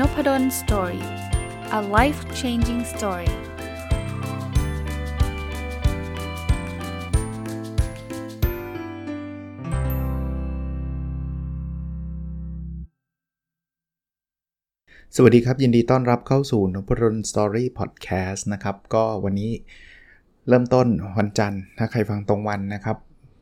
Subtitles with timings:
[0.00, 1.04] นพด ล story
[1.78, 3.30] a life changing story
[15.16, 19.52] สวัสดีครับ ยินดีต้อนรับเข้าสู่นพดล story podcast นะครับ ก็วันนี้
[20.48, 20.86] เริ่มต้น
[21.18, 22.96] วันจันทร์ถ้าใครฟังตรงวันนะครับ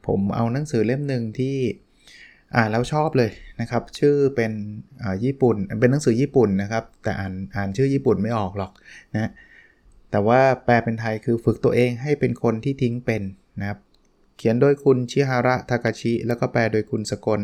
[0.07, 1.57] ผมเอาหนังสือเล่มหนึ่งที่
[2.57, 4.53] อ่านแล้วชอบเลยนะครับ ชื่อเป็น
[5.25, 8.73] ญี่ปุ่น เป็นหนังสือญี่ปุ่นนะครับ แต่อ่านอ่านชื่อญี่ปุ่นไม่ออกหรอก
[9.15, 9.31] นะ
[10.11, 13.23] แต่ว่าแปลเป็นไทยคือฝึกตัวเองให้เป็นคนที่ทิ้งเป็น
[13.61, 13.79] นะครับ
[14.37, 17.41] เขียนโดยคุณชิฮาระทากาชิ แล้วก็แปลโดยคุณสกล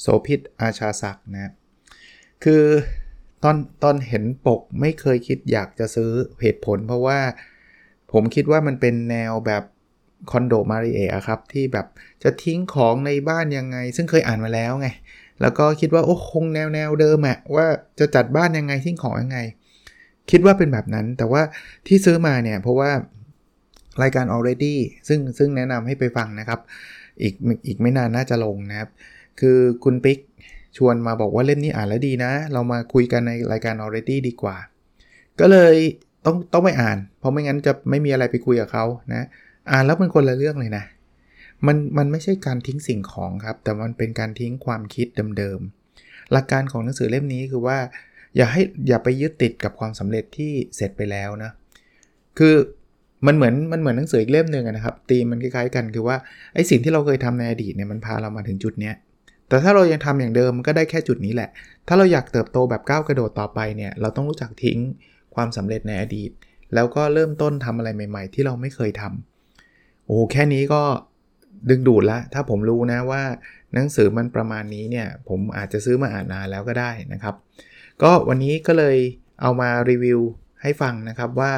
[0.00, 1.52] โสพิษอาชาศักนะ
[2.44, 2.64] คือ
[3.42, 6.10] ตอนตอนเห็นปกไม่เคยคิดอยากจะซื้อ
[6.40, 7.18] เหตุผล เพราะว่า
[8.12, 9.62] ผมคิดว่ามันเป็นแนวแบบ
[10.30, 11.86] คอนโดมาริเอะครับ ที่แบบ
[12.22, 14.88] จะทิ้งของในบ้านยังไง ซึ่งเคยอ่านมาแล้วไง
[15.40, 17.66] แล้วก็คิดว่า โอ้คงแนวแนวเดิมอะว่า
[17.98, 19.38] จะจัดบ้านยังไงทิ้งของยังไง
[20.30, 21.42] คิดว่าเป็นแบบนั้น แต่ว่า
[21.86, 22.90] ที่ซื้อมาเนี่ย เพราะว่า
[24.02, 24.74] รายการ already
[25.08, 26.60] ซึ่งซึ่งแนะนำให้ไปฟังนะครับ
[27.22, 27.34] อีก
[27.66, 28.90] อีกไม่นานน่าจะลงนะครับ
[29.40, 30.18] คือคุณปิ๊ก
[30.76, 34.56] ชวนมาบอกว่าเล่มนี้อ่านแล้วดีนะ เรามาคุยกันในรายการ already ดีกว่า
[35.40, 35.74] ก็เลย
[36.24, 39.26] ต้องต้องไปอ่าน เพราะไม่งั้นจะไม่มีอะไรไปคุยกับเขานะ
[39.70, 40.84] อ่านแล้วเป็นคนละเรื่องเลยนะ
[41.66, 45.06] มันมันไม่ใช่การทิ้งสิ่งของครับ แต่มันเป็นการทิ้งความคิด
[45.38, 47.78] เดิมๆ หลักการของหนังสือเล่มนี้คือว่า
[48.36, 51.50] อย่าให้อย่าไปยึดติดกับความสำเร็จที่เสร็จไปแล้วนะ
[52.38, 52.54] คือ
[53.26, 56.16] มันเหมือนมันเหมือนหนังสืออีกเล่มหนึ่งนะครับตีมันคล้ายๆกันคือว่า
[56.54, 58.94] ไอ้สิ่งที่เราเคยทำในอดีตเนี่ยมันพาเรามาถึงจุดเนี้ย
[59.48, 61.50] แต่ถ้าเรายังทำอย่างเดิมก็ได้แค่จุดนี้แหละ
[61.88, 64.78] ถ้าเราอยากเติบโตแบบก้าวกระโดดต่อไปเนี่ยเราต้องรู้จักทิ้ง
[65.34, 66.30] ความสำเร็จในอดีต
[66.74, 69.35] แล้วก็เริ่มต้นทำอะไรใหม่ ๆ ที่เราไม่เคยทำ
[70.06, 70.82] โอ้แค่นี้ก็
[71.70, 73.22] ดึงดูดละถ้าผมรู้นะว่า
[73.74, 77.34] หนังสือมันประมาณนี้เนี่ยผมอาจจะซื้อมาอ่านนานแล้วก็ได้นะครับ
[78.02, 78.96] ก็วันนี้ก็เลย
[79.42, 80.20] เอามารีวิว
[80.62, 81.52] ให้ฟังนะครับว่า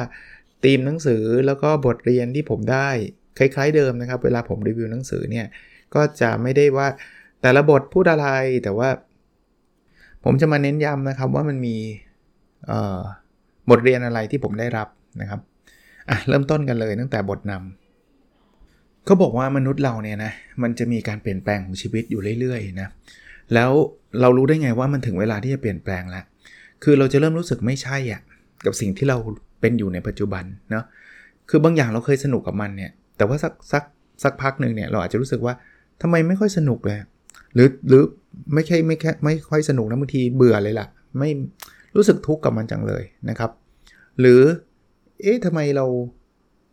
[0.63, 2.89] ธีมหนังสือแล้วก็บทเรียนที่ผมได้
[3.37, 5.47] คล้ายๆเดิมนะครับ เวลาผมรีวิวหนังสือเนี่ย
[5.95, 6.87] ก็จะไม่ได้ว่า
[7.41, 8.27] แต่ละบทพูดอะไร
[8.63, 8.89] แต่ว่า
[10.23, 11.75] ผมจะมาเน้นย้ำนะครับว่ามันมี
[13.69, 14.87] บทเรียนอะไรที่ผมได้รับ
[15.21, 15.39] นะครับ
[16.09, 17.78] อะเริ่มต้นกันเลยตั้งแต่บทนำ
[19.09, 20.31] เขาบอกว่ามนุษย์เราเนี่ยนะ
[20.63, 22.89] มันจะมีการเปลี่ยนแปลงของชีวิตอยู่เรื่อยๆนะ
[23.53, 23.71] แล้ว
[24.21, 26.23] เรารู้ได้ไงว่ามันถึงเวลาที่จะเปลี่ยนแปลงแล้ว
[26.83, 28.21] คือเราจะเริ่มรู้สึกไม่ใช่อะ่ะ
[28.65, 29.17] กับสิ่งที่เรา
[29.61, 30.83] เป็นอยู่ในปัจจุบันเนาะ
[31.49, 33.83] คือบางอย่างเราเคยสนุกกับมันเนี่ย แต่ว่าสักสัก
[34.23, 35.53] สักพักหนึ่งเนี่ยเราอาจจะรู้สึกว่า
[36.01, 36.97] ทำไมไม่ค่อยสนุกเลย
[37.53, 38.03] หรือหรือ
[38.53, 40.87] ไม่ใช่ไม่แค่ไม่ค่อยสนุกนะบางทีเบื่อเลยล่ะ
[41.19, 41.29] ไม่
[41.95, 43.51] รู้สึกทุกข์กับมันจังเลยนะครับ
[44.19, 44.41] หรือ
[45.21, 45.85] เอ๊ะทำไมเรา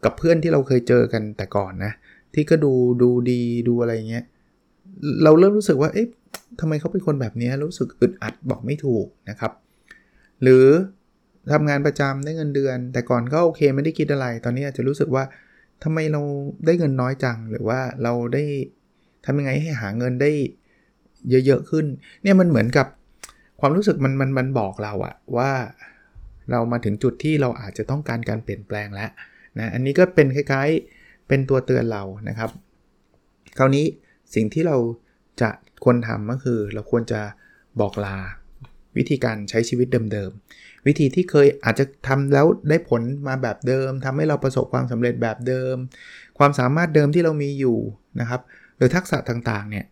[0.05, 1.93] กับเพื่อนที่เราเคยเจอกันแต่ก่อนนะ
[2.35, 2.73] ที่ก็ดู
[3.03, 4.25] ดูดีดูอะไรเงี้ย
[5.23, 6.07] เราเริ่มรู้สึกว่าเอ๊ะ
[6.61, 9.53] ทำไมเขาเป็นคนแบบนี้รู้สึกอึดอัดบอกไม่ถูกนะครับ
[10.43, 10.67] หรือ
[11.53, 15.25] ทำงานประจำได้เงินเดือน แต่ก่อนก็โอเคไม่ได้คิดอะไร ตอนนี้อาจจะรู้สึกว่า
[15.85, 16.21] ทำไมเรา
[16.67, 18.45] ได้เงินน้อยจัง หรือว่าเราได้
[19.25, 20.31] ทำยังไงให้หาเงินได้
[21.47, 21.87] เยอะๆขึ้น
[22.23, 22.87] เนี่ยมันเหมือนกับ
[23.61, 25.51] ความรู้สึกมันมันมันบอกเราอะว่า
[26.51, 29.11] เรามาถึงจุดที่เราอาจจะต้องการการเปลี่ยนแปลงแล้ว
[29.59, 30.96] นะอันนี้ก็เป็นคล้ายๆ
[31.29, 32.51] เป็นตัวเตือนเรานะครับ
[33.59, 33.85] คราวนี้
[34.35, 34.77] สิ่งที่เรา
[35.41, 35.51] จะ
[35.85, 37.21] ควรทำก็คือเราควรจะ
[37.81, 38.17] บอกลา
[38.97, 45.77] วิธีการใช้ชีวิตเดิมๆ วิธีที่เคยอาจจะทำแล้วได้ผลมาแบบเดิมทำให้เราประสบความสำเร็จแบบเดิม
[46.39, 47.79] ความสามารถเดิมที่เรามีอยู่
[48.21, 48.41] นะครับ
[48.77, 49.87] หรือทักษะต่างๆ เนี่ย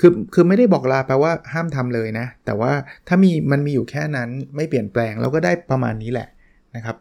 [0.00, 2.72] คือ คือไม่ได้บอกลาแปลว่าห้ามทำเลยนะ แต่ว่า
[3.08, 6.28] ถ้ามีมันมีอยู่แค่นั้นไม่เปลี่ยนแปลงเราก็ได้ประมาณนี้แหละ
[6.76, 6.96] นะครับ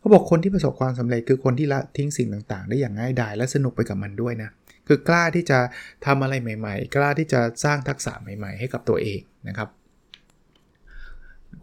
[0.00, 4.50] เขาบอกคนที่ประสบความสำเร็จคือคนที่ละทิ้งสิ่งต่างๆ ได้อย่างง่ายดายและสนุกไปกับมันด้วยนะ
[4.86, 5.58] คือกล้าที่จะ
[6.06, 9.68] ทำอะไรใหม่ ๆ กล้าที่จะสร้างทักษะใหม่ ๆ ให้กับตัวเองนะครับ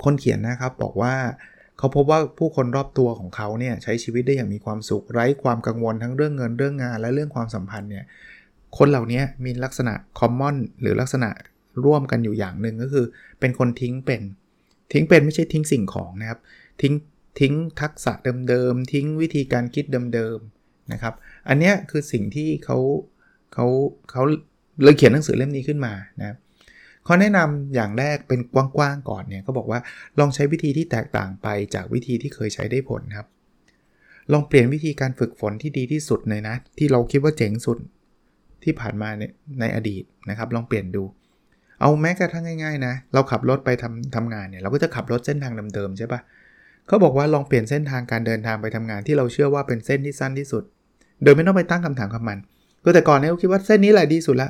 [0.04, 1.16] คนเขียนนะครับบอกว่า
[1.78, 8.06] เขาพบว่าผู้คนรอบตัวของเขาเนี่ยใช้ชีวิตได้อย่างมีความสุขไร้ความกังวลทั้งเรื่องเงินเรื่องงาน และเรื่องความสัมพันธ์เนี่ย
[8.78, 11.30] คนเหล่านี้มีลักษณะคอมมอนหรือลักษณะ
[11.86, 13.06] ร่วมกันอยู่อย่างหนึ่งก็คือ
[13.40, 14.22] เป็นคนทิ้งเป็น
[14.94, 16.40] ทิ้งเป็นไม่ใช่ทิ้งสิ่งของนะครับ
[16.82, 16.94] ทิ้ง
[17.40, 18.14] ทิ้งทักษะ
[18.50, 21.14] เดิมๆ ทิ้งวิธีการคิดเดิมๆนะครับ
[21.50, 22.78] อันนี้คือสิ่งที่เขา
[23.54, 23.66] เขา
[24.12, 24.24] เขา
[24.84, 26.36] เลยเขียนหนังสือเล่มนี้ขึ้นมานะ
[27.08, 29.80] ข้อแนะนำอย่างแรกเป็นกว้างๆก่อนเนี่ยก็บอกว่า
[30.20, 33.28] ลองใช้วิธีที่แตกต่างไปจากวิธีที่เคยใช้ได้ผลครับ
[34.32, 37.78] ลองเปลี่ยนวิธีการฝึกฝนที่ดีที่สุดเลยนะ ที่เราคิดว่าเจ๋งสุด
[38.64, 39.24] ที่ผ่านมาใน
[39.60, 41.04] ในอดีตนะครับ ลองเปลี่ยนดู
[41.82, 46.20] เอาแม้กระทั่งง่ายๆนะ เราขับรถไปทำทำงานเนี่ย เราก็จะขับรถเส้นทางเดิมๆใช่ปะ
[46.88, 50.64] เขาบอกว่าลองเปลี่ยนเส้นทางการเดินทางไปทำงานที่เราเชื่อว่าเป็นเส้นที่สั้นที่สุด
[51.24, 52.38] โดยไม่ต้องไปตั้งคำถามกับมัน
[52.84, 54.50] ก็แต่ก่อนเนี่ยเราคิดว่าเส้นนี้แหละดีสุดละ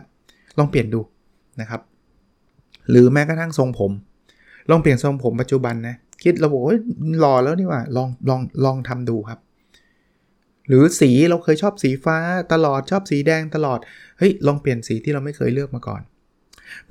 [0.58, 1.02] ลองเปลี่ยนดู
[1.62, 1.82] นะครับ
[2.90, 3.92] หรือแม้กระทั่งทรงผม
[4.70, 6.76] ลองเปลี่ยนทรงผมปัจจุบันนะ คิดเราบอกว่า
[7.20, 9.40] หล่อแล้วนี่ว่า ลองลองลองทำดูครับ
[10.68, 12.18] หรือสีเราเคยชอบสีฟ้า
[12.54, 13.80] ตลอดชอบสีแดงตลอด
[14.18, 16.02] เฮ้ยลองเปลี่ยนสีที่เราไม่เคยเลือกมาก่อน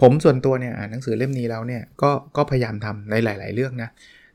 [0.01, 3.91] ผมส่วนตัวเนี่ยอ่านหนังสือเล่มนี้แล้วเนี่ยก็ก็พยายามทำในหลาย ๆ เรื่องนะ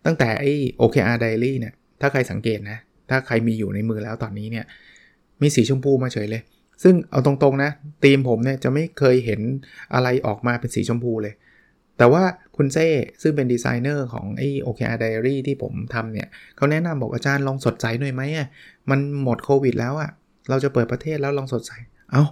[0.06, 0.52] ตั้งแต่ไอ้
[0.82, 4.66] OKR Diary เนี่ย ถ้าใครสังเกตนะ ถ้าใครมีอยู่ในมือแล้วตอนนี้เนี่ย
[5.42, 6.42] มีสีชมพูมาเฉยเลย
[6.84, 7.72] ซึ่งเอาตรงๆนะ
[8.04, 9.42] ทีมผมเนี่ยจะไม่เคยเห็น
[9.94, 11.34] อะไรออกมาเป็นสีชมพูเลย
[11.98, 12.24] แต่ว่า
[12.58, 12.88] คุณเซ่
[13.22, 18.48] ซึ่งเป็นดีไซเนอร์ของไอ้ OKR Diary ที่ผมทำเนี่ยเขาแนะนำบอกอาจารย์ลองสดใสหน่อยไหมอะ
[18.90, 20.10] มันหมดโควิดแล้วอะ
[20.50, 21.72] เราจะเปิดประเทศแล้วลองสดใส
[22.12, 22.24] เอา้า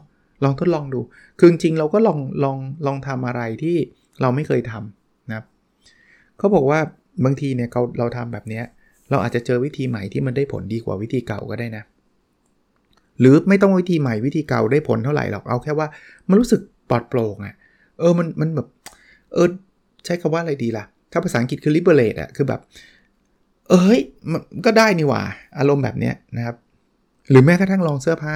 [0.44, 1.00] ลองทดลองดู
[1.39, 3.77] คือจริงเราก็ลองลองลองทำอะไรที่
[4.21, 5.45] เราไม่เคยทำนะครับ
[6.38, 6.80] เขาบอกว่า
[7.25, 8.62] บางทีเนี่ยเราเราทำแบบนี้
[9.10, 11.83] เราอาจจะเจอวิธีใหม่ที่มันได้ผลดีกว่าวิธีเก่าก็ได้นะ
[13.19, 15.88] หรือไม่ต้องวิธีใหม่วิธีเก่าได้ผลเท่าไหร่หรอกเอาแค่ว่า
[16.30, 17.56] มันรู้สึกปลอดโปร่งอะ่ะ
[18.00, 18.68] เออมันมันแบบ
[19.33, 19.48] เออ
[20.06, 22.62] ใช้คำว่าอะไรดีล่ะ ถ้าภาษาอังกฤษคือ liberate อะคือแบบ
[23.69, 24.00] เอ้ย
[24.31, 25.21] มันก็ได้นี่หว่า
[25.60, 26.56] อารมณ์แบบเนี้ยนะครับ
[27.30, 28.36] หรือแม้กระทั่งลองเสื้อผ้า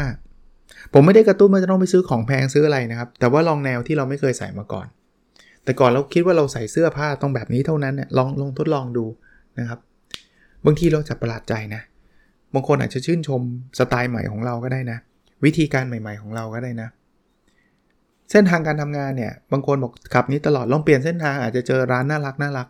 [0.93, 4.87] ผมไม่ได้กระตุ้นว่าจะต้องไปซื้อของแพงซื้ออะไรนะครับ แต่ว่าลองแนวที่เราไม่เคยใส่มาก่อน
[5.63, 9.05] แต่ก่อนเราคิดว่าเราใส่เสื้อผ้าต้องแบบนี้เท่านั้นเนี่ยลองลองทดลองดู
[9.59, 9.79] นะครับ
[10.65, 11.81] บางทีเราจะประหลาดใจนะ
[12.53, 13.41] บางคนอาจจะชื่นชม
[13.79, 14.97] สไตล์ใหม่ของเราก็ได้นะ
[15.45, 16.89] วิธีการใหม่ ๆของเราก็ได้นะ
[18.31, 22.67] เส้นทางการทำงานเนี่ย บางคนบอกขับนี้ตลอดลองเปลี่ยนเส้นทางอาจจะเจอร้านน่ารักน่ารัก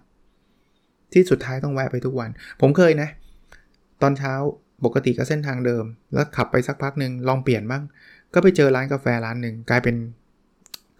[1.13, 2.29] ที่สุดท้ายต้องแวะไปทุกวัน
[2.61, 3.09] ผมเคยนะ
[4.01, 4.33] ตอนเช้า
[4.85, 7.83] ปกติก็เส้นทางเดิม แล้วขับไปสักพักหนึ่งลองเปลี่ยนบ้าง
[8.33, 9.95] ก็ไปเจอร้านกาแฟร้านหนึ่งกลายเป็น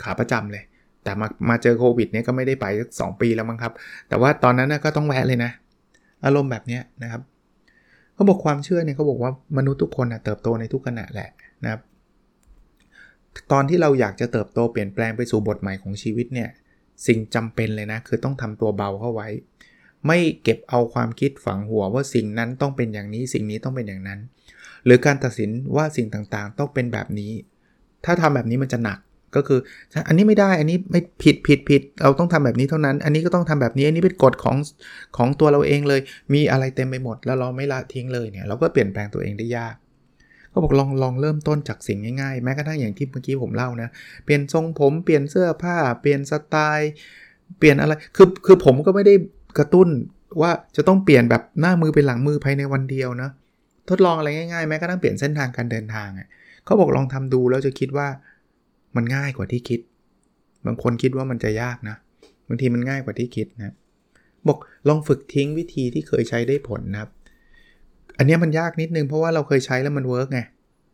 [0.04, 0.64] ขาประจำเลย
[1.04, 3.74] แต่มามาเจอโควิดเนี่ยก็ไม่ได้ไปสักสปีแล้วมั้งครับ
[4.10, 5.52] แต่ว่าตอนนั้นก็ต้องแวะเลยนะ
[6.26, 7.22] อารมณ์แบบนี้นะครับ
[8.14, 11.30] เขาบอกความเชื่อเนี่ยเขาบอกว่ามนุษย์ทุกคนเติบโตในทุกขณะแหละ
[11.64, 11.82] นะครับ
[13.52, 16.50] ตอนที่เราอยากจะเติบโตเปลี่ยนแปลงไปสู่บทใหม่ของชีวิตเนี่ย
[17.08, 19.28] สิ่งจำเป็นเลยนะ คือต้องทำตัวเบาเข้าไว้
[20.08, 24.20] ไม่เก็บเอาความคิดฝังหัวว่าสิ่งนั้นต้องเป็นอย่างนี้สิ่งนี้ต้องเป็นอย่างนั้น
[24.86, 27.32] หรือการตัดสินว่าสิ่งต่างๆ ต้องเป็นแบบนี้
[28.06, 29.00] ถ้าทำแบบนี้มันจะหนัก
[29.36, 29.60] ก็คือ
[30.08, 34.58] อันนี้ไม่ได้อันนี้ไม่ผิดผิดผิดเราต้องทำแบบนี้เท่านั้น อันนี้ก็ต้องทำแบบนี้อันนี้เป็นกฎของ
[35.18, 36.02] ของตัวเราเองเลย
[36.34, 39.76] มีอะไรเต็มไปหมด แล้วเราไม่ละทิ้งเลยเนี่ยเราก็เปลี่ยนแปลงตัวเองได้ยาก
[40.54, 43.90] ก็บอกลองลองเริ่มต้นจากสิ่งง่ายๆ แม้กระทั่งอย่างที่เมื่อกี้ผมเล่านะ
[44.26, 46.92] เปลี่ยนทรงผมเปลี่ยนเสื้อผ้า เปลี่ยนสไตล์
[47.60, 49.14] เปลี่ยนอะไร คือคือผมก็ไม่ได้
[49.58, 49.88] กระตุ้น
[50.42, 53.30] ว่าจะต้องเปลี่ยนแบบหน้ามือเป็นหลังมือภายในวันเดียวนะ
[53.90, 56.28] ทดลองอะไรง่ายๆ แม้กระทั่งเปลี่ยนเส้นทางการเดินทางอะ
[56.66, 58.08] เขาบอกลองทำดูแล้วจะคิดว่า
[58.96, 59.80] มันง่ายกว่าที่คิด
[60.66, 61.96] บางคนคิดว่ามันจะยากนะ
[62.48, 63.74] บางทีมันง่ายกว่าที่คิดนะ
[64.48, 64.58] บอก
[64.88, 67.12] ลองฝึกทิ้งวิธีที่เคยใช้ได้ผลนะครับ
[68.18, 70.40] อันนี้มันยากนิดนึงเพราะว่าเราเคยใช้แล้วมัน work ไง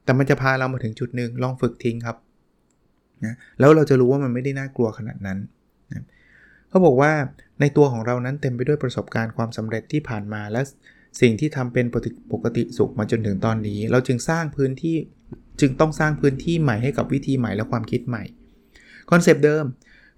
[0.03, 2.17] แต่มันจะพาเรามาถึงจุดหนึ่งลองฝึกทิ้งครับ
[3.25, 5.37] นะแล้วเราจะรู้ว่ามันไม่ได้น่ากลัวขนาดนั้น
[5.91, 6.03] นะ
[6.69, 7.11] เขาบอกว่า
[7.61, 10.61] ในตัวของเรานั้นเต็มไปด้วยประสบการณ์ความสำเร็จที่ผ่านมาและ
[11.21, 11.85] สิ่งที่ทำเป็น
[12.33, 14.95] ปกติสุขมาจนถึงตอนนี้ เราจึงสร้างพื้นที่
[15.61, 18.23] จึงต้องสร้างพื้นที่ใหม่ให้กับวิธีใหม่และความคิดใหม่
[19.11, 19.65] คอนเซปต์เดิม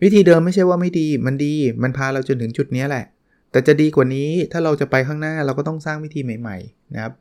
[0.03, 1.53] วิธีเดิมไม่ใช่ว่าไม่ดี มันดี
[1.83, 3.05] มันพาเราจนถึงจุดนี้แหละ
[3.51, 7.13] แต่จะดีกว่านี้ถ้าเราจะไปข้างหน้าเราก็ต้องสร้างวิธีใหม่ ๆ นะครับ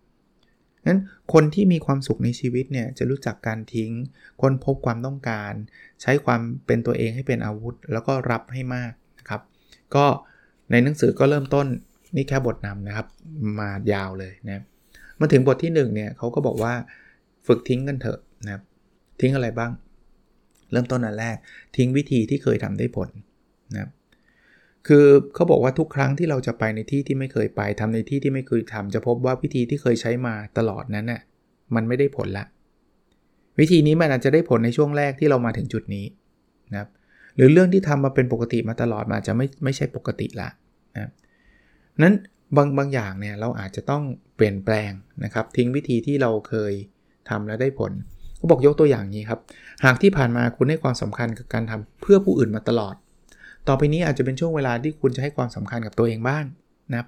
[0.87, 1.01] นั้น
[1.33, 3.91] คนที่มีความสุขในชีวิตเนี่ยจะรู้จักการทิ้ง
[4.43, 5.53] คนพบความต้องการ
[6.03, 9.41] ใช้ความเป็นตัวเองให้เป็นอาวุธ แล้วก็รับให้มากนะครับ
[9.95, 10.05] ก็
[10.71, 11.67] ในหนังสือก็เริ่มต้น
[12.17, 13.07] นี่แค่บทนำนะครับ
[13.59, 14.65] มายาวเลยนะ
[15.21, 16.75] มาถึงบทที่1เนี่ยเขาก็บอกว่า
[17.47, 18.63] ฝึกทิ้งกันเถอะนะครับ
[19.21, 19.71] ทิ้งอะไรบ้าง
[20.73, 21.37] เริ่มต้นอันแรก
[21.77, 23.09] ทิ้งวิธีที่เคยทำได้ผล
[23.73, 23.91] นะครับ
[24.89, 31.21] คือเขาบอกว่าทุกครั้งที่เราจะไปในที่ที่ไม่เคยไปทำในที่ที่ไม่เคยทำจะพบว่าวิธีที่เคยใช้มาตลอดนั้นน่ะ
[31.75, 32.45] มันไม่ได้ผลละ
[33.61, 36.07] วิธีนี้มันอาจจะได้ผลในช่วงแรกที่เรามาถึงจุดนี้
[36.73, 36.89] นะครับ
[37.37, 40.49] หรือเรื่องที่ทำมาเป็นปกติมาตลอดมาจะไม่ไม่ใช่ปกติละ
[40.95, 41.11] นะ
[42.03, 42.15] นั้น
[42.57, 44.03] บางบางอย่างเนี่ยเราอาจจะต้อง
[44.37, 44.93] เปลี่ยนแปลง
[45.25, 46.73] นะครับทิ้งวิธีที่เราเคย
[47.29, 47.93] ทำแล้วได้ผล
[48.37, 49.41] เขาบอกยกตัวอย่างนี้ครับ
[49.85, 52.95] หากที่ผ่านมาคุณให้ความสำคัญกับการทำเพื่อผู้อื่นมาตลอด
[53.69, 56.45] ต่อไปนี้อาจจะเป็นช่วงเวลาที่คุณจะให้ความสำคัญกับตัวเองบ้าง
[56.93, 57.07] นะครับ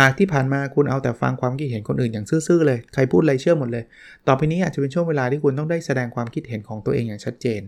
[0.00, 3.84] หากที่ผ่านมาคุณเอาแต่ฟังความคิดเห็นคนอื่นอย่างซื่อๆเลย ใครพูดอะไรเชื่อหมดเลย
[4.28, 7.60] ต่อไปนี้อาจจะเป็นช่วงเวลาที่คุณต้องได้แสดงความคิดเห็นของตัวเองอย่างชัดเจน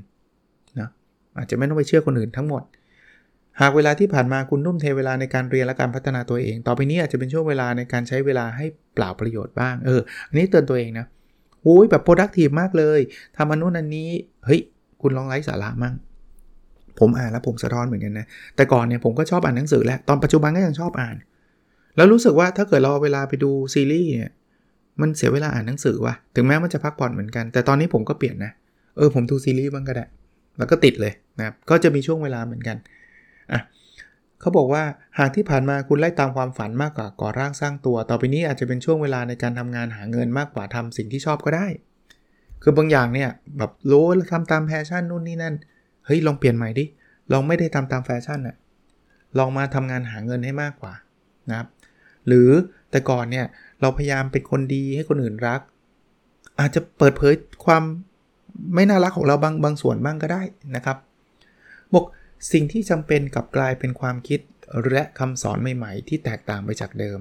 [0.80, 0.88] นะ
[1.38, 2.62] อาจจะไม่ต้องไปเชื่อคนอื่นทั้งหมด
[3.60, 11.06] หากเวลาที่ผ่านมาคุณนุ่มเทเวลาในการเรียนและการพัฒนาตัวเอง ต่อไปนี้อาจจะเป็นช่วงเวลาในการใช้เวลาให้เปล่าประโยชน์บ้าง เออ อันนี้เตือนตัวเองนะ
[11.68, 13.00] โอ้ยแบบ productive มากเลย
[13.36, 14.08] ทำอันนู้นอันนี้
[14.46, 14.60] เฮ้ย
[15.00, 15.94] คุณลองไร้สาระมั่ง
[16.98, 21.16] ผมอ่านแล้วผมสะท้อนเหมือนกันนะ แต่ก่อนเนี่ยผมก็ชอบอ่านหนังสือแหละ ตอนปัจจุบันก็ยังชอบอ่าน
[21.96, 24.32] แล้วรู้สึกว่าถ้าเกิดเราเอาเวลาไปดูซีรีส์เนี่ย
[25.00, 28.52] มันเสียเวลาอ่านหนังสือว่ะ ถึงแม้มันจะพักผ่อนเหมือนกัน แต่ตอนนี้ผมก็เปลี่ยนนะ
[28.96, 30.06] เออผมดูซีรีส์บ้างก็ได้
[30.58, 32.76] แล้วก็ติดเลยนะครับ ก็จะมีช่วงเวลาเหมือนกัน
[33.52, 33.60] อะ
[34.40, 34.82] เขาบอกว่า
[35.18, 41.66] หากที่ผ่านมาคุณไล่ตามความฝันมากกว่าก่อร่างสร้างตัว ต่อไปนี้อาจจะเป็นช่วงเวลาในการทำงานหาเงินมากกว่าทำสิ่งที่ชอบก็ได้
[42.62, 45.54] คือบางอย่างเนี่ยแบบรู้ทำตามแฟชั่นนู่นนี่นั่น
[46.04, 46.84] เฮ้ยลองเปลี่ยนใหม่ดิ
[47.32, 48.56] ลองไม่ได้ทำตามแฟชั่นอะ
[49.38, 50.92] ลองมาทำงานหาเงินให้มากกว่า
[51.50, 51.68] นะครับ
[52.26, 52.50] หรือ
[52.90, 53.46] แต่ก่อนเนี่ย
[53.80, 55.60] เราพยายามเป็นคนดีให้คนอื่นรัก
[56.60, 57.82] อาจจะเปิดเผยความ
[58.74, 60.42] ไม่น่ารักของเราบางบางส่วนบ้างก็ได้
[60.76, 60.96] นะครับ
[61.94, 62.04] บอก
[62.52, 64.40] สิ่งที่จำเป็นกับกลายเป็นความคิด
[64.90, 67.20] และคำสอนใหม่ๆ ที่แตกต่างไปจากเดิม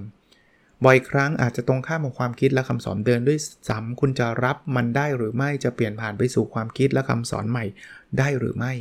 [0.85, 7.65] บ่อยครั้งอาจจะตรงข้ามกับความคิดและคำสอนเดินด้วยซ้ำคุณจะรับมันได้หรือไม่จะเปลี่ยนผ่านไปสู่ความคิดและคำสอนใหม่
[8.17, 8.73] ได้หรือไม่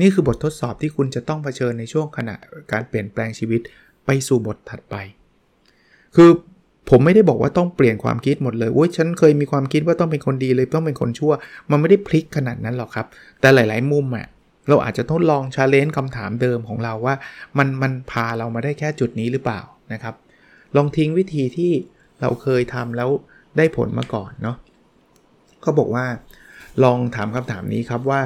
[0.00, 2.34] นี่คือบททดสอบที่คุณจะต้องเผชิญในช่วงขณะ
[2.72, 3.60] การเปลี่ยนแปลงชีวิต
[4.06, 4.94] ไปสู่บทถัดไป
[6.16, 6.30] คือ
[6.90, 11.32] ผมไม่ได้บอกว่าต้องเปลี่ยนความคิดหมดเลยโอ้ยฉันเคยมีความคิดว่าต้องเป็นคนดีเลยต้องเป็นคนชั่ว
[11.70, 13.06] มันไม่ได้พลิกขนาดนั้นหรอกครับ
[13.40, 14.26] แต่หลาย ๆ มุมอะ่ะ
[14.68, 17.14] เราอาจจะทดลองชาเลนจ์คำถามเดิมของเราว่า
[17.58, 19.60] มันมันพาเรามาได้แค่จุดนี้หรือเปล่า
[19.92, 20.14] นะครับ
[20.76, 21.72] ลองทิ้งวิธีที่
[22.20, 23.10] เราเคยทำแล้ว
[23.56, 24.56] ได้ผลมาก่อนเนาะ
[25.62, 26.06] เขาบอกว่า
[26.84, 28.20] ลองถามคำถามนี้ครับว่า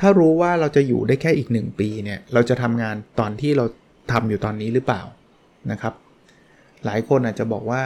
[0.00, 3.64] ถ้ารู้ว่าเราจะอยู่ได้แค่อีก 1 ปีเนี่ยเราจะทำงานตอนที่เรา
[4.12, 5.02] ทำอยู่ตอนนี้หรือเปล่า
[5.70, 5.94] นะครับ
[6.84, 7.82] หลายคนอาจจะบอกว่า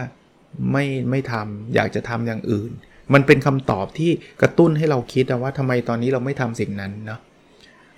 [0.73, 2.71] ไม่ไม่ทำอยากจะทำอย่างอื่น
[3.15, 4.11] มันเป็นคำตอบที่
[4.43, 7.21] กระตุ้นให้เราคิดว่าทำไมตอนนี้เราไม่ทำสิ่งนั้นเนาะ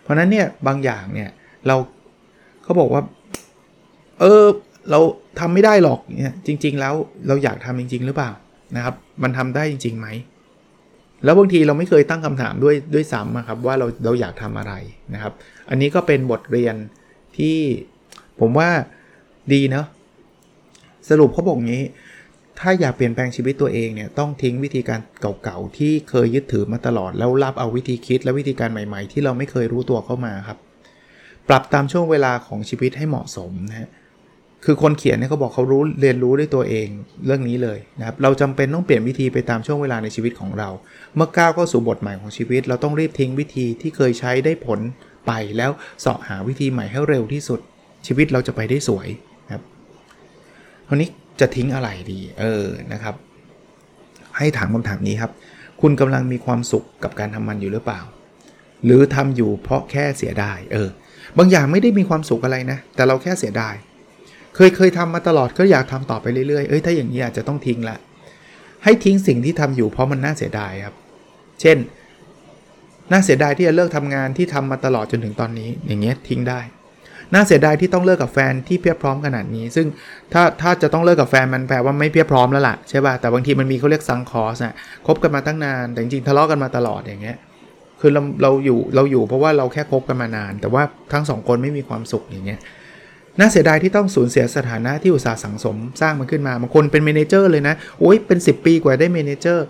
[0.03, 1.31] เพราะนั้นเนี่ยบางอย่างเนี่ย
[1.67, 1.77] เรา
[2.63, 3.03] เขาบอกว่า
[4.21, 4.45] เออ
[4.91, 5.01] เรา
[5.41, 6.95] ทำไม่ได้หรอกเนี่ยจริง ๆ แล้ว
[7.29, 8.31] เราอยากทำจริง ๆ หรือเปล่า
[8.77, 10.09] นะครับ มันทำได้จริงๆไหม
[11.25, 14.73] แล้วบางทีเราไม่เคยตั้งคำถามด้วยด้วยซ้ำครับว่าเราเราอยากทำอะไร
[15.15, 15.33] นะครับ
[15.71, 16.75] อันนี้ก็เป็นบทเรียน
[17.37, 17.57] ที่
[18.41, 18.69] ผมว่า
[19.53, 19.87] ดีเนาะ
[21.09, 21.83] สรุปเขาบอกงี้
[22.63, 30.59] ถ้าอยากเปลี่ยนแปลงชีวิตตัวเองเนี่ยต้องทิ้งวิธีการเก่าๆที่เคยยึดถือมาตลอด แล้วรับเอาวิธีคิดและวิธีการใหม่ ๆ ที่เราไม่เคยรู้ตัวเข้ามาครับ
[31.49, 33.89] ปรับตามช่วงเวลาของชีวิตให้เหมาะสมนะฮะ
[34.65, 36.89] คือคนเขียนเนี่ยเขาบอกเขารู้เรียนรู้ด้วยตัวเอง
[37.27, 40.69] เรื่องนี้เลยนะครับเราจำเป็นต้องเปลี่ยนวิธีไปตามช่วงเวลาในชีวิตของเรา
[41.17, 44.81] เมื่อก้าวเข้าสู่บทใหม่ของชีวิต เราต้องรีบทิ้งวิธีที่เคยใช้ได้ผล
[45.27, 47.61] ไปแล้วเสาะหาวิธีใหม่ให้เร็วที่สุด
[48.07, 49.09] ชีวิตเราจะไปได้สวย
[49.53, 49.63] ครับ
[50.89, 51.09] คราวนี้
[51.43, 53.15] จะทิ้งอะไรดี เออนะครับ
[54.37, 55.33] ให้ถามคำถามนี้ครับ
[55.81, 58.01] คุณกำลังมีความสุขกับการทำมันอยู่หรือเปล่า
[58.85, 60.89] หรือทำอยู่เพราะแค่เสียดายเออ
[61.39, 63.75] บางอย่างไม่ได้มีความสุขอะไรนะ แต่เราแค่เสียดาย
[64.57, 67.97] เคยเคยทำมาตลอดก็อยากทำต่อไปเรื่อยๆเอ้ยถ้าอย่างนี้อาจจะต้องทิ้งละ
[68.85, 70.95] ให้ทิ้งสิ่งที่ทำอยู่เพราะมันน่าเสียดายครับ
[71.61, 71.79] เช่น
[73.11, 76.61] น่าเสียดายที่จะเลิกทำงานที่ทำมาตลอดจนถึงตอนนี้ อย่างเงี้ยทิ้งได้
[77.35, 79.87] น่าเสียดายที่ต้องเลิกกับแฟนที่เพียบพร้อมขนาดนี้ ซึ่ง
[80.33, 84.75] ถ้าถ้าจะต้องเลิกกับแฟนมันแปลว่าไม่เพียบพร้อมแล้วล่ะใช่ป่ะแต่บางทีมันมีเขาเรียกซังคอสอะ
[85.07, 87.37] คบกันมาตั้งนานแต่จริงๆทะเลาะกันมาตลอดอย่างเงี้ย
[88.01, 92.61] คือเราเราอยู่เราอยู่เพราะว่าเราแค่คบกันมานาน แต่ว่าทั้งสองคนไม่มีความสุขอย่างเงี้ย
[93.39, 99.65] น่าเสียดายที่ต้องสูญเสียสถานะที่อุตส่าห์สั่งสมสร้างมันขึ้นมาบางคนเป็น manager เลยนะโอ้ยเป็น 10 ปีกว่าได้ manager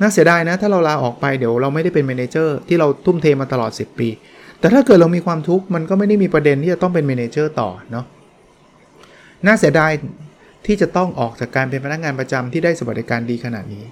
[0.00, 4.08] น่าเสียดายนะถ้าเราลาออกไปเดี๋ยวเราไม่ได้เป็น manager ที่เราทุ่มเทมาตลอด 10 ปี
[4.60, 8.04] แต่ถ้าเกิดเรามีความทุกข์มันก็ไม่ได้มีประเด็นที่จะต้องเป็น manager ต่อเนาะ
[9.46, 9.92] น่าเสียดาย
[10.66, 13.84] ที่จะต้องออกจากการเป็นพนักงานประจำที่ได้สวัสดิการดีขนาดนี้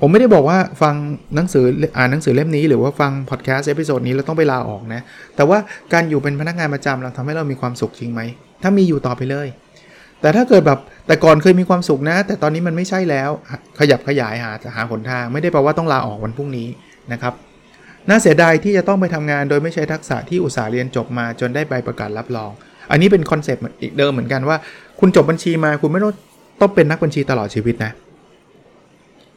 [0.00, 0.94] ผมไม่ได้บอกว่าฟัง
[1.36, 1.64] หนังสือ
[1.96, 5.00] อ่านหนังสือเล่มนี้หรือว่าฟัง podcast episode นี้เราต้องไปลาออกนะ
[5.36, 5.58] แต่ว่า
[5.92, 8.20] การอยู่เป็นพนักงานประจำเราทำให้เรามีความสุขจริงไหม
[8.62, 9.48] ถ้ามีอยู่ต่อไปเลย
[10.20, 13.30] แต่ถ้าเกิดแบบแต่ก่อนเคยมีความสุขนะ แต่ตอนนี้มันไม่ใช่แล้ว
[13.78, 16.68] ขยับขยายหาหาหนทาง ไม่ได้แปลว่าต้องลาออกวันพรุ่งนี้
[17.12, 17.34] นะครับ
[18.08, 22.50] น่าเสียดายที่จะต้องไปทำงานโดยไม่ใช้ทักษะที่อุตส่าห์เรียนจบมาจนได้ใบประกาศรับรอง
[22.90, 24.56] อันนี้เป็น concept อีกเดิมเหมือนกันว่า
[25.00, 26.12] คุณจบบัญชีมาคุณไม่ต้อง
[26.60, 27.92] ต้องเป็นนักบัญชีตลอดชีวิตนะ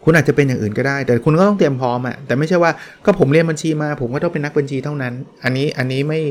[0.03, 2.71] คุณอาจจะเป็นอย่างอื่นก็ได้ แต่คุณก็ต้องเตรียมพร้อมอะแต่ไม่ใช่ว่า
[3.05, 6.21] ก็ผมเรียนบัญชีมา ผมก็ต้องเป็นนักบัญชีเท่านั้น อันนี้อันนี้ไม่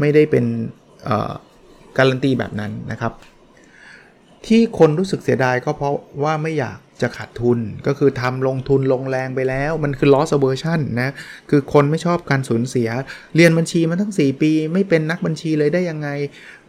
[0.00, 0.44] ไม่ได้เป็น
[1.98, 3.12] การันตีแบบนั้นนะครับ
[4.46, 11.10] ที่คนรู้สึกเสียดายก็เพราะว่าไม่อยาก จะขาดทุนก็คือทำลงทุนลงแรงไปแล้ว มันคือ loss aversion นะ
[11.50, 12.88] คือคนไม่ชอบการสูญเสีย
[13.36, 16.08] เรียนบัญชีมาทั้ง 4 ปี ไม่เป็นนักบัญชีเลยได้ยังไง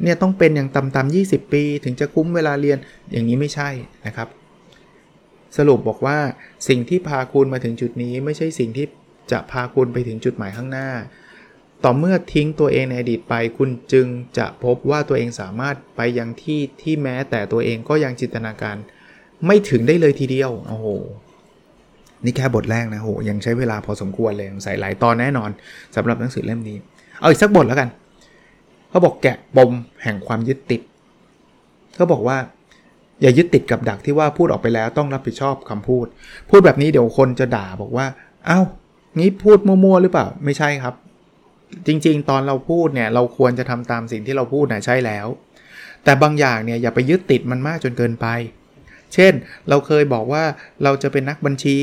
[0.01, 2.77] เนี่ยต้องเป็นอย่างต่ำๆ20 ปี ถึงจะคุ้มเวลาเรียน
[3.11, 3.69] อย่างนี้ไม่ใช่
[4.05, 4.27] นะครับ
[5.57, 6.17] สรุปบอกว่า
[6.67, 8.85] สิ่งที่พาคุณมาถึงจุดนี้ ไม่ใช่สิ่งที่
[9.31, 10.89] จะพาคุณไปถึงจุดหมายข้างหน้า
[11.83, 14.07] ต่อเมื่อทิ้งตัวเองในอดีตไป คุณจึง
[14.37, 18.77] จะพบว่าตัวเองสามารถไปยังที่ที่แม้แต่ตัวเองก็ยังจินตนาการ
[19.45, 20.87] ไม่ถึงได้เลยทีเดียว โอ้โห
[22.25, 25.49] นี่แค่บทแรกนะโห ยังใช้เวลาพอสมควรเลยใส่หลายตอนแน่นอน
[25.95, 26.77] สำหรับหนังสือเล่มนี้
[27.19, 27.89] เอาอีกสักบทแล้วกัน
[28.89, 29.71] เขาบอกแกะปม
[30.03, 30.81] แห่งความยึดติด
[31.95, 32.37] เขาบอกว่า
[33.21, 36.05] อย่ายึดติดกับดักที่ว่าพูดออกไปแล้วต้องรับผิดชอบคำพูด
[36.49, 38.05] พูดแบบนี้เดี๋ยวคนจะด่าบอกว่า
[38.45, 38.59] เอา้า
[39.17, 40.95] งี้พูดมั่วๆหรือเปล่า ไม่ใช่ครับ
[41.87, 45.27] จริงๆ ตอนเราพูดเนี่ยเราควรจะทำตามสิ่งที่เราพูดนะใช่แล้ว
[46.03, 48.27] แต่บางอย่างเนี่ยอย่าไปยึดติดมันมากจนเกินไป
[49.13, 49.33] เช่น
[49.69, 50.43] เราเคยบอกว่า
[50.83, 51.77] เราจะเป็นนักบัญชี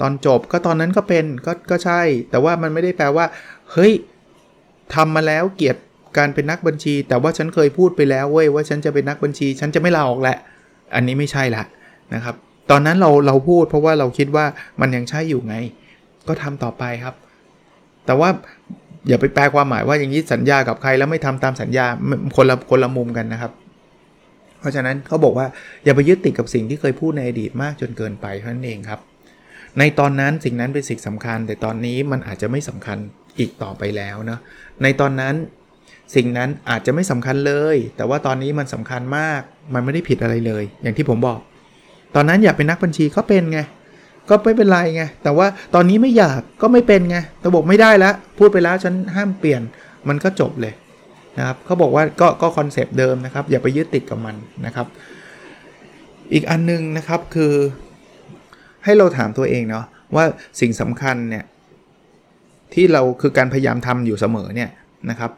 [0.00, 3.26] ตอนจบก็ตอนนั้นก็เป็นก็ก็ใช่ แต่ว่ามันไม่ได้แปลว่า
[3.72, 3.92] เฮ้ย
[4.94, 5.80] ทำมาแล้วเกียรติ
[6.18, 10.36] การเป็นนักบัญชี แต่ว่าฉันเคยพูดไปแล้วเว้ยว่าฉันจะเป็นนักบัญชี ฉันจะไม่ลาออกแหละ
[10.94, 11.64] อันนี้ไม่ใช่ละ
[12.14, 12.34] นะครับ
[12.70, 14.44] ตอนนั้นเราเราพูดเพราะว่าเราคิดว่า
[14.80, 15.54] มันยังใช่อยู่ไง
[16.28, 17.14] ก็ทำต่อไปครับ
[18.06, 18.28] แต่ว่า
[19.08, 21.86] อย่าไปแปลความหมายว่าอย่างนี้สัญญากับใครแล้วไม่ทำตามสัญญา
[22.36, 23.52] คนละคนละมุมกันนะครับ
[24.62, 25.46] เพราะฉะนั้นเขาบอกว่า
[25.84, 29.00] อย่าไปยึดติดกับสิ่งที่เคยพูดในอดีตมากจนเกินไปเท่านั้นเองครับ
[29.78, 32.98] ในตอนนั้นสิ่งนั้นเป็นสิ่งสำคัญ แต่ตอนนี้มันอาจจะไม่สำคัญ
[33.38, 34.38] อีกต่อไปแล้วนะ
[34.82, 35.34] ในตอนนั้น
[36.14, 39.40] สิ่งนั้นอาจจะไม่สำคัญเลย แต่ว่าตอนนี้มันสำคัญมาก
[39.74, 41.38] มันไม่ได้ผิดอะไรเลย อย่างที่ผมบอก
[42.14, 43.60] ตอนนั้นอยากเป็นนักบัญชีก็เป็นไง
[44.28, 47.16] ก็ไม่เป็นไรไง แต่ว่าตอนนี้ไม่อยากก็ไม่เป็นไง
[47.46, 49.62] ระบบไม่ได้แล้ว พูดไปแล้วฉันห้ามเปลี่ยน
[50.08, 50.72] มันก็จบเลย
[51.38, 54.36] นะครับเขาบอกว่าก็ก็คอนเซปต์เดิมนะครับ อย่าไปยึดติดกับมัน
[54.66, 54.86] นะครับ
[56.32, 57.52] อีกอันนึงนะครับคือ
[58.84, 59.84] ให้เราถามตัวเองเนาะ
[60.14, 60.24] ว่า
[60.60, 61.44] สิ่งสำคัญเนี่ย
[62.74, 64.70] ที่เราคือการพยายามทำอยู่เสมอเนี่ย
[65.10, 65.30] นะครับ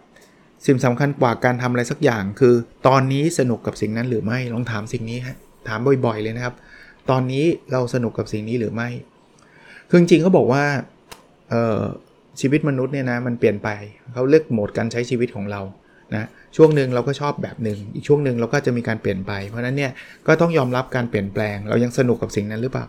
[0.66, 2.54] สิ่งสำคัญกว่าการทำอะไรสักอย่าง คือ
[2.86, 5.36] ตอนนี้สนุกกับสิ่งนั้นหรือไม่ลองถามสิ่งนี้ฮะ
[5.68, 6.54] ถามบ่อยๆเลยนะครับ
[7.10, 8.88] ตอนนี้เราสนุกกับสิ่งนี้หรือไม่
[9.88, 10.64] คือจริงเขาบอกว่า
[12.40, 13.68] ชีวิตมนุษย์เนี่ยนะมันเปลี่ยนไป
[14.12, 15.60] เขาเลือกโหมดการใช้ชีวิตของเรา
[16.16, 16.24] นะ
[16.56, 19.92] ช่วงหนึ่งเราก็ชอบแบบหนึ่งอีกช่วงหนึ่งเราก็จะมีการเปลี่ยนไป เพราะนั้นเนี่ย
[20.26, 22.84] ก็ต้องยอมรับการเปลี่ยนแปลง เรายังสนุกกับสิ่งนั้นหรือเปล่า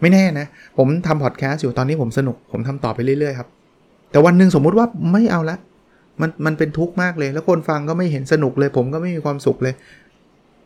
[0.00, 0.46] ไม่แน่นะ
[0.78, 3.48] ผมทำพอดแคสต์อยู่ตอนนี้ผมสนุกผมทำต่อไปเรื่อยๆครับ
[4.10, 5.56] แต่วันหนึ่งสมมุติว่าไม่เอาละ
[6.20, 9.74] มันมันเป็นทุกข์มากเลย แล้วคนฟังก็ไม่เห็นสนุกเลย ผมก็ไม่มีความสุขเลย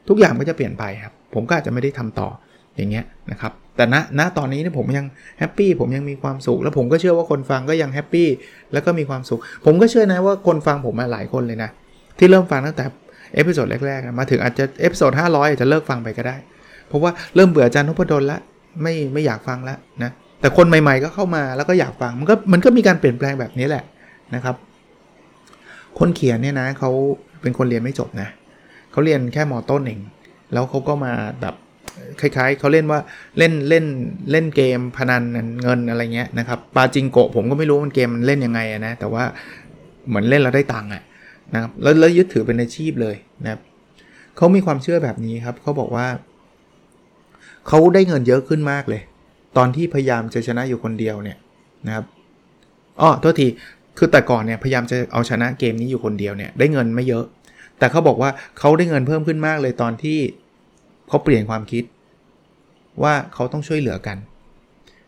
[0.08, 2.28] ทุกอย่างก็จะเปลี่ยนไปครับ ผมก็อาจจะไม่ได้ทำต่อ
[2.76, 5.06] อย่างเงี้ยนะครับแต่ณณตอนนี้เนี่ยผมยัง
[5.38, 8.28] happy ผมยังมีความสุข แล้วผมก็เชื่อว่าคนฟังก็ยัง happy
[8.72, 11.70] แล้วก็มีความสุข ผมก็เชื่อนะว่าคนฟังผมมาหลายคนเลยนะ
[12.18, 12.84] ที่เริ่มฟังตั้งแต่
[13.34, 16.36] episode แรกๆมาถึงอาจจะ episode ห้าร้อยอาจจะเลิกฟังไปก็ได้
[16.88, 18.38] เพราะว่าเริ่มเบื่ออาจารย์นพดลละ
[18.82, 23.84] ไม่ไม่อยากฟังล้วนะแต่คนใหม่ๆก็เข้ามาแล้วก็อยากฟัง มันก็มันก็มีการเปลี่ยนแปลงแบบนี้แหละ
[24.34, 24.56] นะครับ
[25.98, 26.90] คนเขียนเนี่ยนะเขา
[27.42, 28.28] เป็นคนเรียนไม่จบนะ
[28.92, 30.00] เขาเรียนแค่มอต้นเอง
[30.52, 31.54] แล้วเขาก็มาแบบ
[32.20, 33.00] คล้ายๆเขาเล่นว่า
[33.38, 33.84] เล่นเล่น
[34.30, 35.22] เล่นเกมพนัน
[35.62, 39.24] เงินอะไรเงี้ยนะครับปาจิงโกะผมก็ไม่รู้มันเกมมันเล่นยังไงนะแต่ว่า
[40.08, 41.02] เหมือนเล่นแล้วได้ตังค์อะ
[41.54, 43.60] นะครับแล้วแล้วยึดถือเป็นอาชีพเลยนะครับ
[44.36, 46.06] เขามีความเชื่อแบบนี้ครับเขาบอกว่า
[47.68, 49.02] เขาได้เงินเยอะขึ้นมากเลย
[49.56, 51.38] ตอนที่พยายามจะชนะอยู่คนเดียวเนี่ย
[51.86, 52.04] นะครับ
[53.00, 53.46] อ๋อโทษที
[53.98, 57.24] คือแต่ก่อนเนี่ยพยายามจะเอาชนะเกมนี้อยู่คนเดียวเนี่ยได้เงินไม่เยอะ
[57.78, 60.18] แต่เขาบอกว่าเขาได้เงินเพิ่มขึ้นมากเลยตอนที่
[61.08, 61.84] เขาเปลี่ยนความคิด
[63.02, 64.16] ว่าเขาต้องช่วยเหลือกัน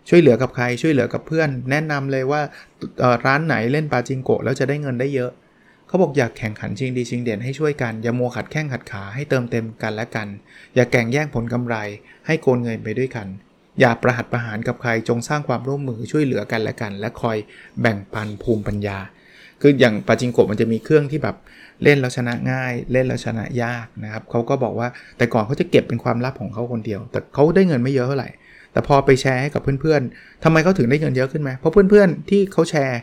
[0.08, 2.40] ช่วยเหลือกับใครช่วยเหลือกับเพื่อน แนะนำเลยว่า
[3.26, 5.30] ร้านไหนเล่นปาจิงโกะแล้วจะได้เงินได้เยอะ
[5.90, 10.28] เขาบอกอยากแข่งขันชิงดีชิงเด่นให้ช่วยกัน อย่ามัวขัดแข้งขัดขาให้เติมเต็มกันและกัน
[10.74, 11.76] อย่าแก่งแย่งผลกำไร
[12.26, 13.26] ให้โกนเงินไปด้วยกัน
[13.80, 17.36] อย่าประหัตประหารกับใครจงสร้างความร่วมมือช่วยเหลือกันและกัน และคอย
[17.80, 18.98] แบ่งปันภูมิปัญญา
[19.60, 21.36] คืออย่างปาจิงโกะมันจะมีเครื่องที่แบบ
[21.82, 28.28] เล่นแล้วชนะง่าย เล่นแล้วชนะยากนะครับเขาก็บอกว่าแต่ก่อนเขาจะเก็บเป็นความลับของเขาคนเดียว แต่เขาได้เงินไม่เยอะเท่าไหร่
[28.72, 33.00] แต่พอไปแชร์ให้กับเพื่อนๆทำไมเขาถึงได้เงินเยอะขึ้นไหมเพราะเพื่อนๆที่เขาแชร์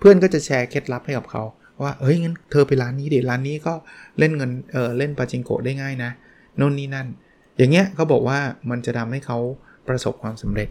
[0.00, 1.42] เพื่อนก็จะแชร์เคล็ดลับให้กับเขา
[1.82, 3.74] ว่าเฮ้ยงั้นเธอไปร้านนี้เดิร้านนี้ก็
[4.18, 6.10] เล่นเงินเออเล่นปาจิงโกะได้ง่ายนะ
[6.56, 7.06] โน่นนี่นั่น
[7.58, 8.38] อย่างเงี้ยเขาบอกว่า
[8.70, 9.38] มันจะทำให้เขา
[9.88, 10.68] ประสบความสำเร็จ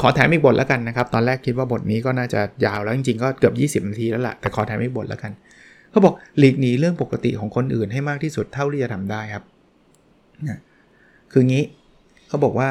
[0.00, 5.32] ขอแถมอีกบทแล้วกันนะครับ ตอนแรกคิดว่าบทนี้ก็น่าจะยาวแล้วจริงๆก็เกือบ 20 นาทีแล้วละ่ะ แต่ขอแถมอีกบทแล้วกัน
[5.90, 9.44] เขาบอกหลีกหนีเรื่องปกติของคนอื่นให้มากที่สุดเท่าที่จะทำได้ครับ
[10.48, 10.58] นะ
[11.32, 11.64] คืองี้
[12.28, 12.68] เขาบอกว่า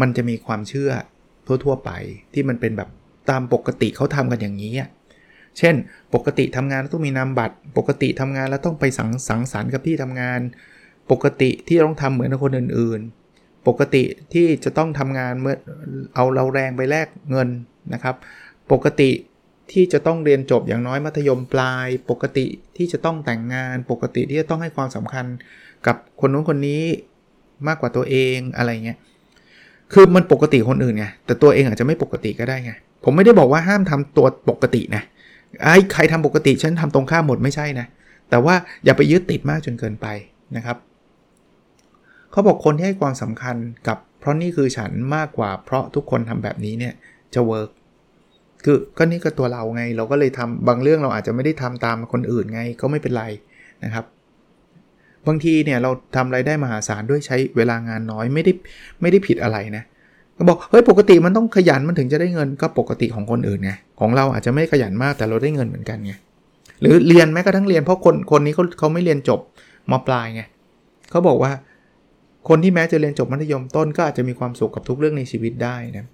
[0.00, 0.90] มันจะมีความเชื่อ
[1.46, 1.90] ทั่ว ๆ ไป
[2.34, 2.88] ที่มันเป็นแบบ
[3.30, 4.72] ตามปกติเขาทำกันอย่างนี้
[5.58, 5.74] เช่น
[6.14, 10.40] ปกติทำงานแล้วต้องมีนามบัตร ปกติทำงานแล้วต้องไปสังสังสรรค์กับที่ทำงาน
[11.10, 15.56] ปกติที่ต้องทำเหมือนคนอื่นๆ ปกติที่จะต้องทำงานเมื่อ
[16.14, 17.48] เอาเราแรงไปแลกเงิน
[17.94, 18.14] นะครับ
[18.72, 19.10] ปกติ
[19.72, 25.26] ที่จะต้องเรียนจบอย่างน้อยมัธยมปลาย ปกติที่จะต้องแต่งงาน ปกติที่จะต้องให้ความสำคัญ
[25.86, 26.82] กับคนนู้นคนนี้
[27.68, 28.98] มากกว่าตัวเองอะไรเงี้ย
[29.92, 32.72] คือมันปกติคนอื่นไง แต่ตัวเองอาจจะไม่ปกติก็ได้ไง
[33.04, 35.02] ผมไม่ได้บอกว่าห้ามทำตัวปกตินะ
[35.62, 37.86] ไอ้ใครทำปกติฉันทำตรงข้ามหมดไม่ใช่นะ
[38.30, 40.06] แต่ว่าอย่าไปยึดติดมากจนเกินไป
[40.56, 40.76] นะครับ
[42.30, 43.56] เขาบอกคนที่ให้ความสำคัญ
[43.88, 46.94] กับเพราะนี่คือฉันมากกว่าเพราะทุกคนทำแบบนี้เนี่ย
[47.34, 47.70] จะเวิร์ก
[48.64, 53.24] คือก็นี่ก็ตัวเราไง เราก็เลยทำบางเรื่องเราอาจจะไม่ได้ทำตามคนอื่นไงก็ไม่เป็นไร
[53.84, 54.04] นะครับ
[55.26, 58.52] บางทีเนี่ยเราทำไรได้มหาศาลด้วยใช้เวลางานน้อยไม่ได้
[59.00, 59.84] ไม่ได้ผิดอะไรนะ
[60.48, 66.12] บอกเฮ้ยปกติมันต้องขยันมันถึงจะได้เงินก็ปกติของคนอื่นไงของเราอาจจะไม่ขยันมากแต่เราได้เงินเหมือนกันไง
[66.80, 69.40] หรือเรียนแม้กระทั่งเรียนเพราะคนคนนี้เขาเขาไม่เรียนจบ
[69.90, 70.42] มปลายไง
[71.10, 71.52] เขาบอกว่า
[72.48, 76.06] คนที่แม้จะเรียนจบมัธยมต้นก็อาจจะมีความสุขกับทุกเรื่องในชีวิตได้นะ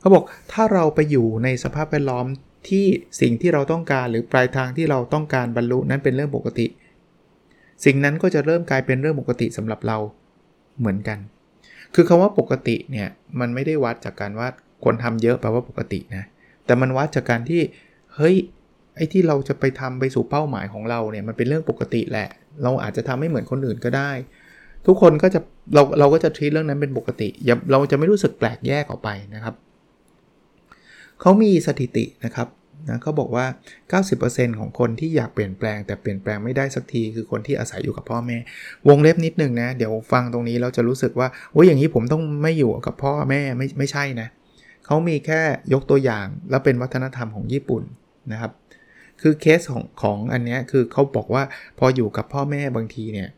[0.00, 2.26] เขาบอกถ้าเราไปอยู่ในสภาพแวดล้อม
[2.68, 2.84] ที่
[3.20, 6.66] สิ่งที่เราต้องการหรือปลายทางที่เราต้องการบรรลุนั้นเป็นเรื่องปกติ
[7.84, 9.98] สิ่งนั้นก็จะเริ่มกลายเป็นเรื่องปกติสำหรับเรา
[10.78, 11.18] เหมือนกัน
[11.94, 13.08] คือคำว่าปกติเนี่ย
[13.40, 14.48] มันไม่ได้วัดจากการว่า
[14.84, 16.24] คนทำเยอะแปลว่าปกตินะ
[16.66, 17.60] แต่มันวัดจากการที่
[18.16, 18.36] เฮ้ย
[18.96, 22.28] ไอ้ที่เราจะไปทำไปสู่เป้าหมายของเราเนี่ยมันเป็นเรื่องปกติแหละ
[22.62, 24.10] เราอาจจะทำไม่เหมือนคนอื่นก็ได้
[24.86, 25.40] ทุกคนก็จะ
[25.74, 29.54] เราเราก็จะทีเรื่องนั้นเป็นปกติอย่าเราจะไม่รู้สึกแปลกแยกออกไปนะครับ
[31.20, 32.48] เขามีสถิตินะครับ
[32.88, 33.46] นะเขาบอกว่า
[34.10, 38.38] 90%ของคนที่อยากเปลี่ยนแปลง แต่เปลี่ยนแปลงไม่ได้สักทีคือคนที่อาศัยอยู่กับพ่อแม่
[38.88, 44.28] วงเล็บนิดนึงนะ เดี๋ยวฟังตรงนี้เราจะรู้สึกว่าโอ้ยอย่างนี้ผมต้องไม่อยู่กับพ่อแม่ไม่ไม่ใช่นะ
[44.86, 45.40] เขามีแค่
[45.72, 47.82] ยกตัวอย่างแล้วเป็นวัฒนธรรมของญี่ปุ่น
[48.32, 48.52] นะครับ
[49.22, 51.42] คือเคสของของอันนี้คือเขาบอกว่า
[51.78, 53.28] พออยู่กับพ่อแม่บางทีเนี่ย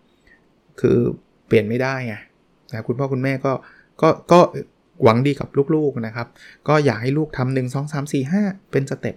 [0.80, 0.98] คือ
[1.46, 2.14] เปลี่ยนไม่ได้ไง
[2.72, 3.52] นะคุณพ่อคุณแม่ก็
[4.02, 4.40] ก็ก็
[5.04, 6.26] หวังดีกับลูกๆนะครับ
[6.68, 9.16] ก็อยากให้ลูกทำหนึ่งสองสามสี่ห้าเป็นสเต็ป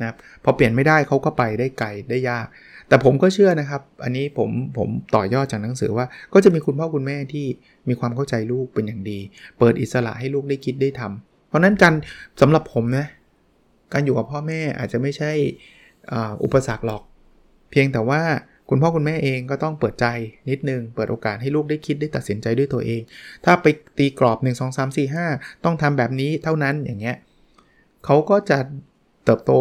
[0.00, 2.46] นะครับพอเปลี่ยนไม่ได้เขาก็ไปได้ไกลได้ยาก
[2.88, 7.46] แต่ผมก็เชื่อนะครับ อันนี้ผมผมต่อยอดจากหนังสือว่า ก็จะมีคุณพ่อคุณแม่ที่
[7.88, 9.18] มีความเข้าใจลูกเป็นอย่างดี
[9.58, 11.94] เปิดอิสระให้ลูกได้คิดได้ทำเพราะนั้นการ
[12.40, 13.06] สำหรับผมนะ
[13.92, 15.32] การอยู่กับพ่อแม่อาจจะไม่ใช่
[16.42, 17.02] อุปสรรคหรอก
[17.70, 18.22] เพียงแต่ว่า
[18.70, 20.06] คุณพ่อคุณแม่เองก็ต้องเปิดใจ
[20.50, 23.02] นิดนึง เปิดโอกาสให้ลูกได้คิดได้ตัดสินใจด้วยตัวเอง
[23.44, 23.66] ถ้าไป
[23.98, 27.16] ตีกรอบ 1 2 3 4 5 ต้องทำแบบนี้เท่านั้นอย่างเงี้ย
[28.04, 28.58] เขาก็จะ
[29.24, 29.52] เติบโต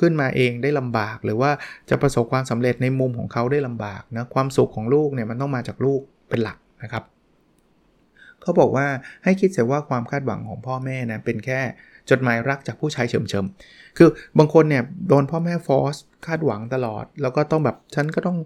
[0.00, 1.50] ขึ้นมาเองได้ลำบาก หรือว่า
[1.90, 7.04] จะประสบความสำเร็จในมุมของเขาได้ลำบากนะความสุขของลูกเนี่ยมันต้องมาจากลูกเป็นหลักนะครับ
[8.42, 8.86] เขาบอกว่า
[9.24, 11.60] ให้คิดเสียว่าความคาดหวังของพ่อแม่นะเป็นแค่
[12.10, 15.96] จดหมายรักจากผู้ชายเฉิมๆคือบางคนเนี่ยโดนพ่อแม่ฟอส
[16.26, 18.36] คาดหวังตลอด แล้วก็ต้องแบบฉันก็ต้อง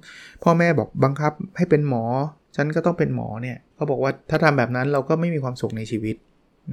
[0.44, 2.04] พ่อแม่บอกบังคับให้เป็นหมอ
[2.56, 6.16] ฉันก็ต้องเป็นหมอเนี่ยเขาบอกว่าถ้าทำแบบนั้นเราก็ไม่มีความสุขในชีวิต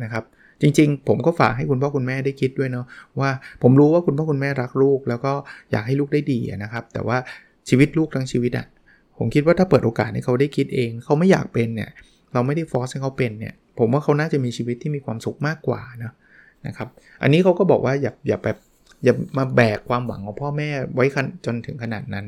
[0.04, 0.24] นะครับ
[0.62, 2.86] จริง ๆ ผมก็ฝากให้คุณพ่อคุณแม่ได้คิดด้วยเนาะ
[3.20, 3.30] ว่า
[3.62, 5.32] ผมรู้ว่าคุณพ่อคุณแม่รักลูก แล้วก็
[5.72, 7.18] อยากให้ลูกได้ดีนะครับ แต่ว่า
[7.70, 8.68] ชีวิตลูกทั้งชีวิตอะ่ะ
[9.18, 11.90] ผมคิดว่าถ้าเปิดโอกาสให้เขาได้คิดเอง เขาไม่อยากเป็นเนี่ย
[12.34, 16.14] เราไม่ได้ฟอสให้เขาเป็นเนี่ยผมว่าเขาน่าจะมีชีวิตที่มีความสุขมากกว่านะ
[16.68, 16.88] นะครับ
[17.22, 18.58] อันนี้เขาก็บอกว่าอย่าอย่าแบบ
[19.04, 21.06] อย่ามาแบกความหวังของพ่อแม่ไว้
[21.46, 22.26] จนถึงขนาดนั้น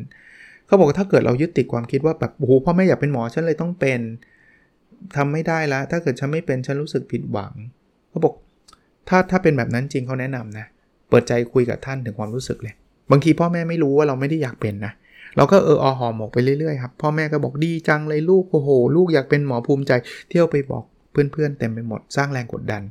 [0.67, 4.00] เขาบอกถ้าเกิดเรายึดติดความคิดว่าแบบโอ้โหพ่อแม่อยากเป็นหมอฉันเลยต้องเป็น
[5.15, 7.54] ทำไม่ได้ละถ้าเกิดฉันไม่เป็นฉันรู้สึกผิดหวัง
[8.13, 8.36] เขาบอก
[9.10, 10.65] ถ้าถ้าเป็นแบบนั้นจริงเขาแนะนำนะ
[11.10, 12.76] เปิดใจคุยกับท่านถึงความรู้สึกเลย
[13.12, 14.93] บางทีพ่อแม่ไม่รู้ว่าเราไม่ได้อยากเป็นนะ
[15.38, 19.91] เราก็เอออหอมออกไปเรื่อยๆครับ พ่อแม่ก็บอกดีจังเลยลูกโอ้โห ลูกอยากเป็นหมอภูมิใจ
[20.30, 22.84] เที่ยวไปบอกเพื่อนๆเต็มไปหมดสร้างแรงกดดัน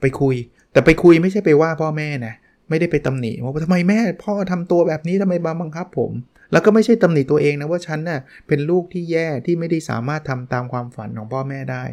[0.00, 0.34] ไปคุย
[0.72, 2.34] แต่ไปคุยไม่ใช่ไปว่าพ่อแม่นะ
[2.68, 6.12] ไม่ได้ไปตำหนิว่าทำไมแม่พ่อทำตัวแบบนี้ทำไมบังคับผม
[6.52, 11.84] แล้วก็ไม่ใช่ตำหนิตัวเองนะว่าฉันนะ่ะเป็นลูกที่แย่ที่ไม่ได้สามารถทำตามความฝันของพ่อแม่ได้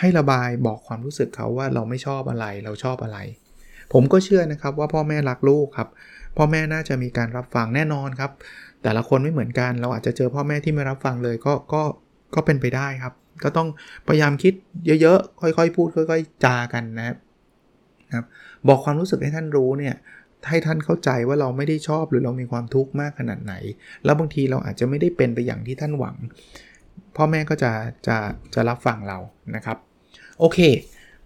[0.00, 3.18] ให้ระบายบอกความรู้สึกเขาว่าเราไม่ชอบอะไรเราชอบอะไร
[3.92, 5.88] ผมก็เชื่อนะครับว่าพ่อแม่รักลูกครับ
[6.36, 8.30] พ่อแม่น่าจะมีการรับฟังแน่นอนครับ
[8.82, 11.82] แต่ละคนไม่เหมือนกัน เราอาจจะเจอพ่อแม่ที่ไม่รับฟังเลยก็ก็
[12.34, 13.68] ก็เป็นไปได้ครับ ก็ต้อง
[14.08, 14.54] พยายามคิด
[15.00, 18.24] เยอะๆ ค่อยๆ พูดค่อย ๆ จากันนะครับ
[18.68, 19.94] บอกความรู้สึกให้ท่านรู้เนี่ย
[20.48, 23.54] ให้ท่านเข้าใจว่าเราไม่ได้ชอบหรือเรามีความทุกข์มากขนาดไหน
[24.04, 26.16] แล้วบางทีเราอาจจะไม่ได้เป็นไปอย่างที่ท่านหวัง
[27.16, 27.72] พ่อแม่ก็จะ
[28.06, 28.16] จะ
[28.54, 29.18] จะรับฟังเรา
[29.56, 29.78] นะครับ
[30.40, 30.58] โอเค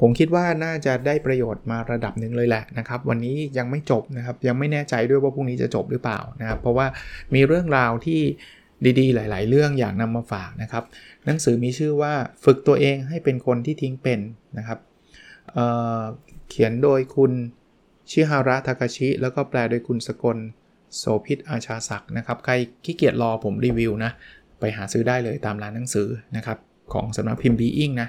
[0.00, 6.86] ผมคิดว่าน่าจะได้ประโยชน์มาระดับหนึ่งเลยแหละนะครับ วันนี้ยังไม่จบนะครับ ยังไม่แน่ใจด้วยว่าพรุ่งนี้จะจบหรือเปล่านะครับ เพราะว่า
[7.34, 8.20] มีเรื่องราวที่
[9.00, 10.84] ดีๆ หลาย ๆ เรื่องอยากนำมาฝากนะครับ
[11.26, 12.12] หนังสือมีชื่อว่า
[12.44, 14.20] ฝึกตัวเองให้เป็นคนที่ทิ้งเป็น
[14.58, 14.78] นะครับ
[16.48, 17.32] เขียนโดยคุณ
[18.10, 20.38] ชิฮาระทาคาชิ แล้วก็แปลโดยคุณสกล
[20.96, 22.52] โสพิษอาชาศักดิ์นะครับ ใคร
[22.84, 24.12] ขี้เกียจรอผมรีวิวนะ
[24.60, 26.58] ไปหาซื้อได้เลยตามร้านหนังสือนะครับ
[26.92, 28.08] ของสำนักพิมพ์บีอิงนะ